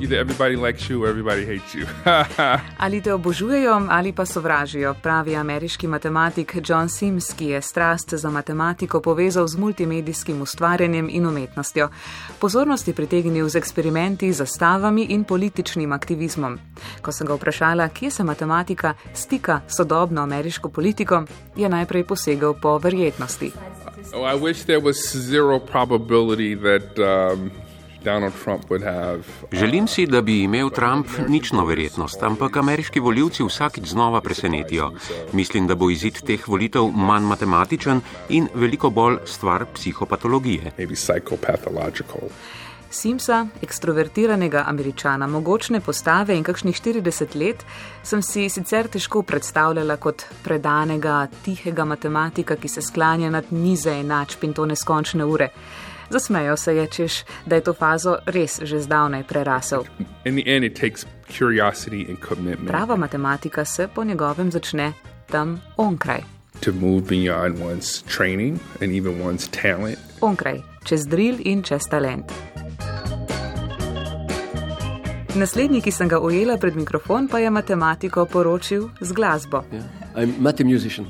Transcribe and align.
Either 0.00 0.18
everybody 0.18 0.56
likes 0.56 0.90
you 0.90 1.04
or 1.04 1.08
everybody 1.08 1.46
hates 1.46 1.74
you. 1.74 1.86
ali 2.84 3.00
te 3.00 3.12
obožujejo 3.12 3.86
ali 3.88 4.12
pa 4.12 4.26
sovražijo, 4.26 4.94
pravi 5.02 5.36
ameriški 5.36 5.86
matematik 5.86 6.56
John 6.68 6.88
Sims, 6.88 7.32
ki 7.32 7.46
je 7.46 7.62
strast 7.62 8.14
za 8.14 8.30
matematiko 8.30 9.00
povezal 9.00 9.46
z 9.46 9.56
multimedijskim 9.56 10.42
ustvarjanjem 10.42 11.08
in 11.10 11.26
umetnostjo. 11.26 11.88
Pozornost 12.40 12.88
je 12.88 12.94
pritegnil 12.94 13.48
z 13.48 13.56
eksperimenti, 13.56 14.32
zastavami 14.32 15.02
in 15.02 15.24
političnim 15.24 15.92
aktivizmom. 15.92 16.58
Ko 17.02 17.12
sem 17.12 17.26
ga 17.26 17.34
vprašala, 17.34 17.88
kje 17.88 18.10
se 18.10 18.24
matematika 18.24 18.94
stika 19.14 19.60
s 19.68 19.76
sodobno 19.76 20.22
ameriško 20.22 20.68
politiko, 20.68 21.24
je 21.56 21.68
najprej 21.68 22.04
posegel 22.04 22.54
po 22.62 22.78
verjetnosti. 22.78 23.52
Oh, 24.14 24.34
I 24.34 24.38
wish 24.38 24.64
there 24.64 24.80
was 24.80 24.96
zero 25.12 25.58
probability 25.58 26.54
that 26.54 26.98
um, 26.98 27.50
Donald 28.06 28.34
Trump 28.44 28.62
would 28.70 28.84
have. 28.84 29.18
uh, 29.18 29.58
Želim 29.58 29.88
si, 29.88 30.06
da 30.06 30.20
bi 30.22 30.42
imel 30.42 30.70
Trump 30.70 31.06
nično 31.28 31.64
verjetnost, 31.64 32.22
ampak 32.22 32.56
ameriški 32.56 33.00
voljivci 33.00 33.44
vsakič 33.44 33.88
znova 33.88 34.20
presenetijo. 34.20 34.92
Mislim, 35.32 35.66
da 35.66 35.74
bo 35.74 35.90
izid 35.90 36.22
teh 36.26 36.48
volitev 36.48 36.86
manj 36.94 37.26
matematičen 37.26 38.00
in 38.28 38.48
veliko 38.54 38.90
bolj 38.90 39.18
stvar 39.24 39.66
psihopatologije. 39.74 40.72
Simsa, 42.90 43.46
ekstrovertiranega 43.62 44.62
američana, 44.66 45.26
mogočne 45.26 45.80
postave 45.80 46.36
in 46.36 46.44
kakšnih 46.44 46.76
40 46.80 47.34
let, 47.36 47.64
sem 48.02 48.22
si 48.22 48.46
sicer 48.48 48.88
težko 48.88 49.22
predstavljala 49.22 49.96
kot 49.96 50.24
predanega, 50.44 51.26
tihega 51.44 51.84
matematika, 51.84 52.56
ki 52.56 52.68
se 52.68 52.82
sklanja 52.82 53.30
nad 53.30 53.50
nize 53.50 53.90
enačb 53.90 54.44
in 54.44 54.54
to 54.54 54.66
neskončne 54.66 55.24
ure. 55.24 55.50
Zasmejal 56.10 56.56
se 56.56 56.74
je, 56.76 56.86
češ, 56.86 57.24
da 57.46 57.56
je 57.56 57.60
to 57.60 57.72
fazo 57.72 58.16
res 58.26 58.60
že 58.62 58.80
zdavnaj 58.80 59.24
prerasel. 59.24 59.84
In 60.24 60.34
the 60.36 60.44
end, 60.56 60.64
it 60.64 60.80
takes 60.80 61.06
curiosity 61.38 62.06
and 62.08 62.18
commitment 62.28 62.68
Prava 62.68 62.96
matematika 62.96 63.64
se 63.64 63.88
po 63.88 64.04
njegovem 64.04 64.50
začne 64.50 64.92
tam 65.26 65.60
onkraj. 65.76 66.20
to 66.60 66.72
move 66.72 67.02
beyond 67.08 67.58
one's 67.60 68.02
training 68.02 68.60
and 68.80 68.92
even 68.92 69.20
one's 69.20 69.48
talent. 69.48 69.98
Onkraj, 70.20 70.62
čez 70.84 71.06
drill 71.06 71.36
in 71.44 71.62
čez 71.62 71.84
talent. 71.90 72.32
Naslednji, 75.34 75.82
ki 75.84 75.92
sem 75.92 76.08
ga 76.08 76.16
ujela 76.18 76.56
pred 76.56 76.76
mikrofon, 76.76 77.28
pa 77.28 77.38
je 77.38 77.50
matematiko 77.50 78.24
poročil 78.24 78.88
z 79.00 79.12
glasbo. 79.12 79.64
Yeah. 79.72 79.84
I'm 80.16 80.32
math 80.40 80.64
musician. 80.64 81.06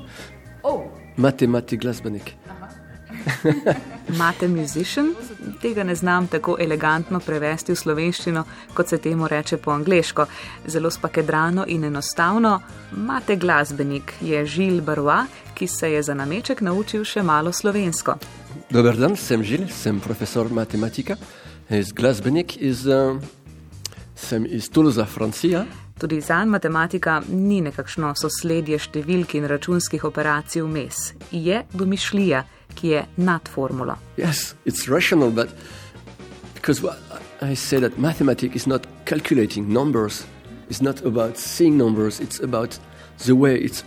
Oh. 0.62 0.90
Matematik 1.16 1.80
glasbenik. 1.80 2.34
Mate 4.18 4.48
musician, 4.48 5.14
tega 5.62 5.84
ne 5.84 5.94
znam 5.94 6.26
tako 6.26 6.56
elegantno 6.60 7.20
prevesti 7.20 7.72
v 7.72 7.76
slovenščino, 7.76 8.44
kot 8.74 8.88
se 8.88 8.98
temu 9.02 9.28
reče 9.28 9.56
po 9.56 9.70
angliško. 9.74 10.26
Zelo 10.66 10.90
spakedrano 10.90 11.64
in 11.68 11.84
enostavno, 11.84 12.60
mate 12.92 13.36
glasbenik 13.36 14.14
je 14.20 14.46
Žil 14.46 14.80
Barua, 14.80 15.24
ki 15.54 15.66
se 15.66 15.92
je 15.92 16.02
za 16.02 16.14
nameček 16.14 16.60
naučil 16.60 17.04
še 17.04 17.22
malo 17.22 17.52
slovensko. 17.52 18.18
Dober 18.70 18.96
dan, 18.96 19.16
sem 19.16 19.42
Žil, 19.44 19.66
sem 19.70 20.00
profesor 20.00 20.50
matematika. 20.50 21.16
Iz 21.70 21.90
glasbenik 21.92 22.56
iz, 22.62 22.86
uh, 22.86 23.18
sem 24.14 24.46
iz 24.46 24.70
Toulouse, 24.70 25.04
Francija. 25.04 25.64
Tudi 25.98 26.20
zanj 26.20 26.50
matematika 26.52 27.22
ni 27.28 27.62
nekakšno 27.64 28.12
sosledje 28.20 28.78
številk 28.78 29.34
in 29.38 29.46
računskih 29.48 30.04
operacij 30.04 30.60
vmes. 30.62 31.14
Je 31.32 31.62
domišljija, 31.72 32.42
ki 32.76 32.88
je 32.88 33.04
nad 33.16 33.48
formulo. 33.54 33.96
Yes, 34.16 34.54
it's 34.64 34.88
rational, 34.88 35.30
but 35.30 35.48
because 36.54 36.84
I 37.42 37.54
say 37.54 37.80
that 37.80 37.98
mathematics 37.98 38.54
is 38.56 38.66
not 38.66 38.86
calculating 39.04 39.72
numbers, 39.72 40.24
it's 40.68 40.82
not 40.82 41.04
about 41.04 41.36
seeing 41.36 41.76
numbers, 41.76 42.20
it's 42.20 42.40
about 42.40 42.78
the 43.26 43.34
way 43.34 43.56
its 43.56 43.84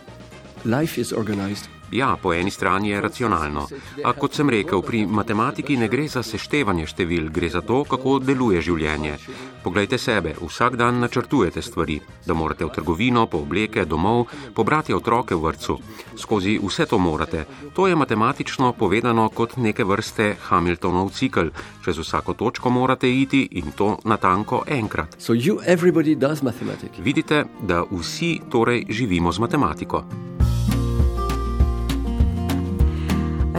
life 0.66 0.98
is 1.02 1.14
organized. 1.14 1.68
Ja, 1.92 2.18
po 2.22 2.34
eni 2.34 2.52
strani 2.52 2.90
je 2.90 3.02
racionalno. 3.02 3.68
A 4.04 4.14
kot 4.14 4.34
sem 4.34 4.50
rekel, 4.50 4.82
pri 4.82 5.06
matematiki 5.06 5.78
ne 5.78 5.88
gre 5.88 6.08
za 6.08 6.24
seštevanje 6.24 6.86
števil, 6.88 7.30
gre 7.34 7.50
za 7.50 7.62
to, 7.62 7.84
kako 7.84 8.20
deluje 8.20 8.62
življenje. 8.62 9.18
Poglejte 9.64 9.98
sebe, 9.98 10.36
vsak 10.40 10.76
dan 10.80 11.00
načrtujete 11.00 11.62
stvari, 11.62 12.00
da 12.26 12.34
morate 12.34 12.66
v 12.66 12.72
trgovino, 12.76 13.26
po 13.28 13.42
obleke, 13.44 13.86
domov, 13.86 14.28
pobrati 14.56 14.94
otroke 14.94 15.36
v 15.36 15.42
vrtu. 15.42 15.78
Skozi 16.16 16.60
vse 16.64 16.86
to 16.86 16.98
morate. 16.98 17.46
To 17.76 17.88
je 17.88 17.96
matematično 17.96 18.74
povedano 18.74 19.30
kot 19.30 19.58
neke 19.58 19.84
vrste 19.84 20.36
Hamiltonov 20.50 21.12
cikl. 21.12 21.50
Čez 21.86 21.98
vsako 21.98 22.34
točko 22.34 22.70
morate 22.70 23.10
iti 23.10 23.48
in 23.52 23.72
to 23.76 23.98
natanko 24.06 24.64
enkrat. 24.68 25.18
So 25.20 25.34
you, 25.34 25.60
everybody 25.66 26.16
does 26.16 26.42
mathematics. 26.42 27.00
Vidite, 27.00 27.46
da 27.62 27.84
vsi 27.92 28.40
torej 28.52 28.86
živimo 28.90 29.32
z 29.32 29.40
matematiko. 29.40 30.04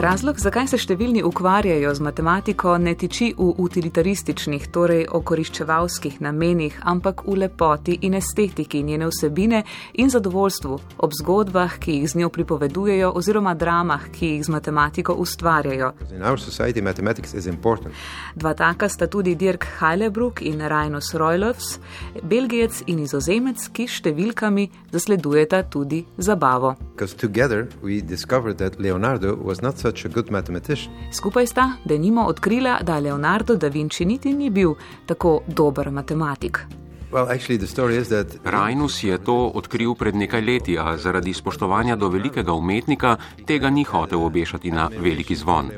Razlog, 0.00 0.38
zakaj 0.40 0.64
se 0.70 0.78
številni 0.80 1.20
ukvarjajo 1.28 1.90
z 1.92 2.00
matematiko, 2.00 2.72
ne 2.80 2.94
tiči 2.96 3.34
v 3.36 3.50
utilitarističnih, 3.60 4.70
torej 4.72 5.02
okoriščevalskih 5.12 6.22
namenih, 6.24 6.78
ampak 6.88 7.26
v 7.26 7.34
lepoti 7.42 7.98
in 8.08 8.16
estetiki 8.16 8.80
njene 8.80 9.10
vsebine 9.10 9.60
in 10.00 10.08
zadovoljstvu 10.08 10.78
ob 11.04 11.16
zgodbah, 11.18 11.74
ki 11.76 11.98
jih 11.98 12.06
z 12.08 12.20
njo 12.22 12.30
pripovedujejo, 12.32 13.10
oziroma 13.12 13.52
dramah, 13.52 14.06
ki 14.14 14.30
jih 14.38 14.46
z 14.46 14.54
matematiko 14.54 15.18
ustvarjajo. 15.20 15.92
Dva 18.40 18.54
taka 18.56 18.88
sta 18.88 19.06
tudi 19.06 19.36
Dirk 19.36 19.68
Heilebrook 19.82 20.40
in 20.40 20.64
Reinus 20.64 21.12
Roilovs, 21.12 21.76
belgijec 22.22 22.86
in 22.88 23.04
izozemec, 23.04 23.68
ki 23.68 23.84
številkami 23.84 24.70
zasledujeta 24.96 25.66
tudi 25.68 26.06
zabavo. 26.16 26.72
Because 26.96 27.12
together 27.12 27.68
we 27.84 28.00
discovered 28.00 28.56
that 28.64 28.80
Leonardo 28.80 29.36
was 29.36 29.60
not 29.60 29.76
such 29.90 30.04
a 30.04 30.08
good 30.08 30.30
mathematician. 30.30 30.94
Skupaj 31.12 31.46
sta 31.46 31.72
denimo 31.84 32.24
odkrila, 32.24 32.78
da 32.82 32.98
Leonardo 32.98 33.56
da 33.56 33.68
Vinci 33.68 34.04
niti 34.04 34.32
ni 34.32 34.50
bil 34.50 34.74
tako 35.06 35.40
dober 35.46 35.90
matematik. 35.90 36.58
Rajnus 38.44 39.02
je 39.02 39.18
to 39.18 39.50
odkril 39.50 39.98
pred 39.98 40.14
nekaj 40.14 40.42
leti, 40.46 40.78
a 40.78 40.94
zaradi 40.94 41.34
spoštovanja 41.34 41.96
do 41.98 42.06
velikega 42.06 42.54
umetnika 42.54 43.16
tega 43.46 43.70
ni 43.70 43.82
hotel 43.82 44.22
obešati 44.22 44.70
na 44.70 44.86
veliki 44.86 45.34
zvon. 45.34 45.70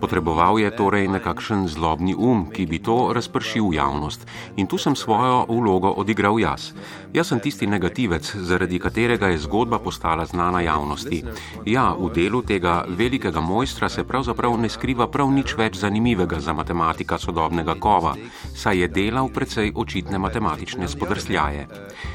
Potreboval 0.00 0.60
je 0.60 0.68
torej 0.76 1.08
nekakšen 1.08 1.64
zlobni 1.72 2.12
um, 2.12 2.50
ki 2.52 2.66
bi 2.66 2.82
to 2.84 3.16
razpršil 3.16 3.64
v 3.72 3.80
javnost. 3.80 4.26
In 4.60 4.68
tu 4.68 4.76
sem 4.76 4.92
svojo 4.96 5.46
vlogo 5.48 5.88
odigral 5.88 6.36
jaz. 6.36 6.76
Jaz 7.16 7.32
sem 7.32 7.40
tisti 7.40 7.66
negativec, 7.66 8.36
zaradi 8.44 8.78
katerega 8.78 9.32
je 9.32 9.40
zgodba 9.40 9.78
postala 9.78 10.26
znana 10.26 10.60
javnosti. 10.60 11.24
Ja, 11.64 11.96
v 11.96 12.12
delu 12.12 12.42
tega 12.42 12.84
velikega 12.88 13.40
mojstra 13.40 13.88
se 13.88 14.04
pravzaprav 14.04 14.60
ne 14.60 14.68
skriva 14.68 15.08
prav 15.08 15.32
nič 15.32 15.56
več 15.56 15.80
zanimivega 15.80 16.40
za 16.44 16.52
matematika 16.52 17.18
sodobnega 17.18 17.74
kova, 17.80 18.16
saj 18.52 18.84
je 18.84 18.88
delal 18.88 19.32
precej 19.32 19.72
očitne 19.72 20.20
matematične 20.20 20.73
spodrsljaje. 20.88 21.66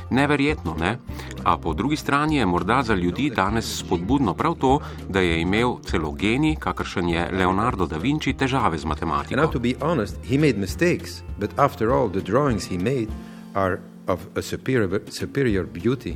Neverjetno, 0.09 0.75
ne? 0.79 0.97
A 1.43 1.57
po 1.57 1.73
drugi 1.73 1.95
strani 1.95 2.35
je 2.35 2.45
morda 2.45 2.83
za 2.83 2.95
ljudi 2.95 3.31
danes 3.35 3.79
spodbudno 3.79 4.33
prav 4.33 4.55
to, 4.55 4.79
da 5.09 5.19
je 5.19 5.41
imel 5.41 5.75
celo 5.85 6.11
genij, 6.11 6.55
kakršen 6.55 7.09
je 7.09 7.29
Leonardo 7.31 7.85
da 7.85 7.97
Vinci, 7.97 8.33
težave 8.33 8.77
z 8.77 8.85
And 8.85 8.85
now, 8.85 8.89
matematiko. 8.89 9.47
to 9.47 9.59
be 9.59 9.73
honest, 9.81 10.15
he 10.29 10.37
made 10.37 10.57
mistakes, 10.57 11.23
but 11.39 11.49
after 11.57 11.91
all, 11.91 12.09
the 12.09 12.21
drawings 12.21 12.69
he 12.69 12.77
made 12.77 13.07
are 13.53 13.79
of 14.07 14.19
a 14.35 14.41
superior, 14.41 15.01
superior 15.09 15.65
beauty. 15.65 16.15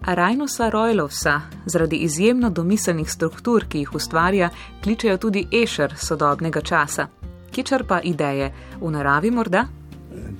A 0.00 0.14
Rajnusa 0.14 0.70
Roilovsa 0.70 1.40
zaradi 1.66 1.96
izjemno 1.96 2.50
domiselnih 2.50 3.10
struktur, 3.10 3.64
ki 3.68 3.78
jih 3.78 3.94
ustvarja, 3.94 4.50
kličejo 4.82 5.16
tudi 5.16 5.46
Ešer 5.52 5.94
sodobnega 5.96 6.60
časa. 6.60 7.06
Ki 7.50 7.62
črpa 7.62 8.00
ideje 8.00 8.52
v 8.80 8.90
naravi 8.90 9.30
morda? 9.30 9.66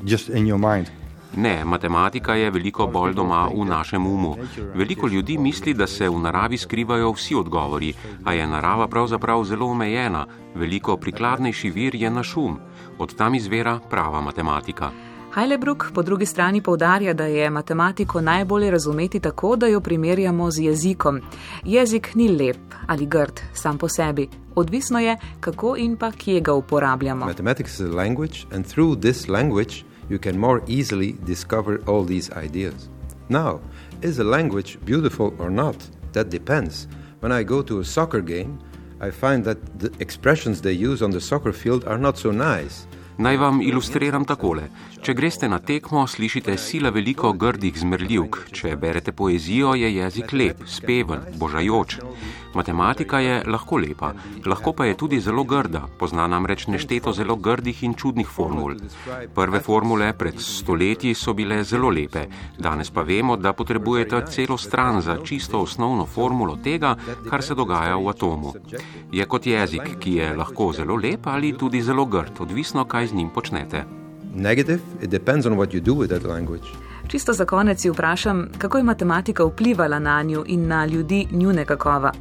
just 0.05 0.29
in 0.29 0.47
your 0.47 0.59
mind. 0.59 1.02
Ne, 1.37 1.65
matematika 1.65 2.35
je 2.35 2.51
veliko 2.51 2.87
bolj 2.87 3.15
doma 3.15 3.49
v 3.55 3.65
našem 3.65 4.07
umu. 4.07 4.37
Veliko 4.75 5.09
ljudi 5.09 5.39
misli, 5.39 5.75
da 5.75 5.87
se 5.87 6.09
v 6.09 6.19
naravi 6.19 6.59
skrivajo 6.59 7.13
vsi 7.13 7.35
odgovori, 7.35 7.95
a 8.25 8.33
je 8.33 8.47
narava 8.47 8.89
pravzaprav 8.89 9.45
zelo 9.45 9.67
omejena. 9.67 10.27
Veliko 10.55 10.97
prikladnejši 10.97 11.71
vir 11.71 11.95
je 11.95 12.11
naš 12.11 12.37
um. 12.37 12.59
Od 12.99 13.17
tam 13.17 13.35
izvira 13.35 13.79
prava 13.91 14.21
matematika. 14.21 14.91
Heilebrook 15.35 15.91
po 15.95 16.03
drugi 16.03 16.27
strani 16.27 16.61
povdarja, 16.61 17.15
da 17.15 17.25
je 17.25 17.51
matematiko 17.51 18.21
najbolje 18.21 18.71
razumeti 18.71 19.21
tako, 19.21 19.57
da 19.57 19.67
jo 19.67 19.81
primerjamo 19.81 20.51
z 20.51 20.59
jezikom. 20.59 21.21
Jezik 21.65 22.15
ni 22.15 22.29
lep 22.29 22.57
ali 22.87 23.07
grd 23.07 23.41
sam 23.53 23.79
po 23.79 23.89
sebi, 23.89 24.29
odvisno 24.55 24.99
je, 24.99 25.17
kako 25.41 25.77
in 25.77 25.97
pa 25.97 26.11
kje 26.11 26.41
ga 26.41 26.53
uporabljamo. 26.53 27.27
Mathematics 27.27 27.73
is 27.73 27.81
a 27.81 27.97
language, 27.97 28.47
and 28.55 28.67
through 28.67 29.01
this 29.01 29.29
language, 29.29 29.85
you 30.13 30.19
can 30.19 30.39
more 30.39 30.63
easily 30.67 31.11
discover 31.33 31.75
all 31.89 32.05
these 32.05 32.31
ideas. 32.47 32.91
Now, 33.29 33.61
is 34.03 34.19
a 34.19 34.25
language 34.37 34.79
beautiful 34.85 35.35
or 35.39 35.51
not? 35.51 35.79
That 36.13 36.29
depends. 36.29 36.87
When 37.21 37.33
I 37.33 37.43
go 37.43 37.63
to 37.63 37.81
a 37.81 37.85
soccer 37.85 38.21
game, 38.21 38.59
I 39.01 39.11
find 39.11 39.43
that 39.45 39.59
the 39.83 39.91
expressions 40.05 40.61
they 40.61 40.77
use 40.91 41.01
on 41.03 41.11
the 41.11 41.21
soccer 41.21 41.53
field 41.53 41.83
are 41.87 41.99
not 41.99 42.19
so 42.19 42.31
nice. 42.31 42.87
Naj 43.19 43.37
vam 43.37 43.61
ilustriram 43.61 44.25
takole. 44.25 44.63
Če 45.05 45.15
greste 45.15 45.49
na 45.49 45.59
tekmo, 45.59 46.07
slišite 46.07 46.57
sila 46.59 46.91
veliko 46.91 47.33
grdih 47.33 47.77
zmerljivk. 47.79 48.39
Če 48.53 48.77
berete 48.77 49.13
poezijo, 49.13 49.75
je 49.75 49.91
jezik 49.97 50.33
lep, 50.33 50.65
speven, 50.67 51.27
božajoč. 51.39 51.99
Matematika 52.55 53.19
je 53.21 53.43
lahko 53.47 53.77
lepa, 53.77 54.13
lahko 54.47 54.73
pa 54.73 54.85
je 54.85 54.97
tudi 54.97 55.21
zelo 55.21 55.45
grda, 55.45 55.87
pozna 55.99 56.27
namreč 56.27 56.67
nešteto 56.67 57.13
zelo 57.13 57.37
grdih 57.37 57.83
in 57.83 57.95
čudnih 57.95 58.29
formul. 58.29 58.75
Prve 59.35 59.61
formule 59.61 60.13
pred 60.19 60.41
stoletji 60.41 61.15
so 61.15 61.35
bile 61.35 61.65
zelo 61.65 61.91
lepe, 61.91 62.27
danes 62.59 62.91
pa 62.91 63.03
vemo, 63.03 63.37
da 63.37 63.53
potrebujete 63.53 64.23
celo 64.31 64.59
stran 64.59 65.01
za 65.01 65.19
čisto 65.25 65.61
osnovno 65.61 66.07
formulo 66.07 66.57
tega, 66.65 66.97
kar 67.31 67.43
se 67.43 67.55
dogaja 67.55 67.97
v 67.97 68.09
atomu. 68.09 68.55
Je 69.13 69.25
kot 69.27 69.47
jezik, 69.47 69.97
ki 69.99 70.15
je 70.15 70.37
lahko 70.37 70.73
zelo 70.73 70.97
lep 70.97 71.27
ali 71.27 71.57
tudi 71.59 71.83
zelo 71.83 72.07
grd, 72.07 72.41
odvisno, 72.41 72.85
kaj 72.85 73.07
z 73.07 73.15
njim 73.15 73.31
počnete. 73.31 73.85
Negative, 74.35 74.81
it 75.03 75.11
depends 75.11 75.47
on 75.47 75.57
what 75.57 75.75
you 75.75 75.81
do 75.81 75.95
with 75.95 76.09
that 76.09 76.25
language. 76.25 76.92
Čisto 77.09 77.33
za 77.33 77.45
konec 77.45 77.81
si 77.81 77.91
vprašam, 77.91 78.49
kako 78.59 78.79
je 78.79 78.85
matematika 78.85 79.45
vplivala 79.45 79.99
na 79.99 80.23
njo 80.23 80.45
in 80.47 80.69
na 80.69 80.87
ljudi 80.87 81.27
njunega 81.31 81.77
kova. 81.77 82.13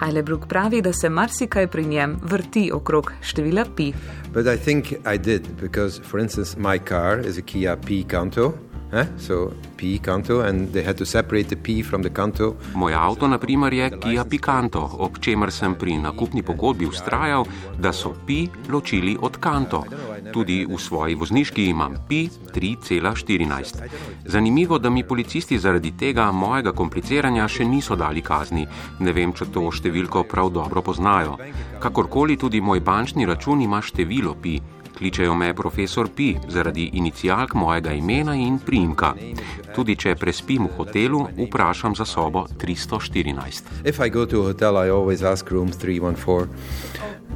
Heilebrug 0.00 0.46
pravi, 0.48 0.82
da 0.82 0.92
se 0.92 1.08
marsikaj 1.08 1.66
pri 1.66 1.84
njem 1.84 2.16
vrti 2.22 2.70
okrog 2.74 3.12
števila 3.20 3.64
pi. 3.76 3.92
But 4.34 4.46
I 4.46 4.56
think 4.56 4.86
I 5.14 5.18
did 5.18 5.42
because, 5.60 6.02
for 6.10 6.20
instance, 6.20 6.56
my 6.58 6.80
car 6.88 7.26
is 7.26 7.38
a 7.38 7.42
Kia 7.42 7.76
P 7.76 8.04
Canto. 8.10 8.71
Eh? 8.92 9.06
So 9.16 9.54
P 9.74 9.98
Canto, 9.98 10.42
and 10.42 10.70
they 10.70 10.84
had 10.84 10.98
to 10.98 11.06
separate 11.06 11.48
the 11.48 11.56
P 11.56 11.82
from 11.82 12.02
the 12.02 12.10
Canto. 12.12 12.56
Moj 12.74 12.92
avto, 12.92 13.26
na 13.26 13.38
primer, 13.38 13.72
je 13.72 13.88
Kia 13.98 14.24
Picanto, 14.24 14.84
ob 14.84 15.16
čemer 15.18 15.50
sem 15.50 15.74
pri 15.74 15.96
nakupni 15.96 16.42
pogodbi 16.42 16.84
ustrajal, 16.84 17.46
da 17.80 17.92
so 17.92 18.12
Pi 18.26 18.48
ločili 18.68 19.16
od 19.20 19.38
Canto. 19.40 19.84
Tudi 20.32 20.66
v 20.68 20.78
svoji 20.78 21.14
vozniški 21.14 21.64
imam 21.72 21.96
Pi 22.08 22.28
3,14. 22.52 23.80
Zanimivo, 24.24 24.78
da 24.78 24.90
mi 24.90 25.04
policisti 25.04 25.58
zaradi 25.58 25.96
tega 25.96 26.28
mojega 26.32 26.72
kompliciranja 26.72 27.48
še 27.48 27.64
niso 27.64 27.96
dali 27.96 28.20
kazni. 28.20 28.66
Ne 29.00 29.12
vem, 29.12 29.32
če 29.32 29.48
to 29.48 29.70
številko 29.72 30.26
prav 30.28 30.52
dobro 30.52 30.82
poznajo. 30.82 31.38
Kakorkoli 31.80 32.36
tudi 32.36 32.60
moj 32.60 32.84
bančni 32.84 33.24
račun 33.24 33.64
ima 33.64 33.80
število 33.80 34.36
Pi. 34.36 34.81
Kličejo 34.98 35.34
me 35.34 35.54
profesor 35.54 36.08
Pi 36.16 36.36
zaradi 36.48 36.90
inicijalk 36.92 37.54
mojega 37.54 37.92
imena 37.92 38.34
in 38.34 38.58
primka. 38.58 39.14
Tudi 39.74 39.96
če 39.96 40.14
prespim 40.14 40.66
v 40.66 40.76
hotelu, 40.76 41.26
vprašam 41.46 41.96
za 41.96 42.04
sobo 42.04 42.46
314. 42.60 43.62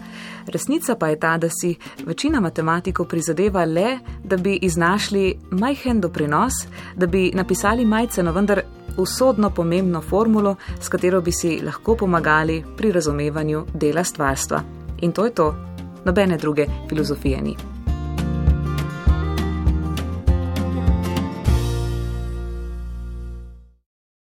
Resnica 0.47 0.95
pa 0.95 1.07
je 1.07 1.19
ta, 1.19 1.37
da 1.37 1.49
si 1.49 1.75
večina 2.05 2.39
matematikov 2.39 3.07
prizadeva 3.07 3.65
le, 3.65 3.99
da 4.23 4.37
bi 4.37 4.55
iznašli 4.61 5.35
majhen 5.51 6.01
doprinos, 6.01 6.53
da 6.95 7.07
bi 7.07 7.31
napisali 7.33 7.85
majceno, 7.85 8.31
vendar 8.31 8.61
usodno 8.97 9.49
pomembno 9.49 10.01
formulo, 10.01 10.55
s 10.81 10.89
katero 10.89 11.21
bi 11.21 11.31
si 11.31 11.61
lahko 11.63 11.95
pomagali 11.95 12.63
pri 12.77 12.91
razumevanju 12.91 13.65
dela 13.73 14.03
stvarstva. 14.03 14.61
In 15.01 15.11
to 15.11 15.25
je 15.25 15.33
to, 15.33 15.55
nobene 16.05 16.37
druge 16.37 16.65
filozofije 16.89 17.41
ni. 17.41 17.78